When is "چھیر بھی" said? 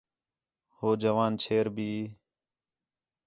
1.43-1.91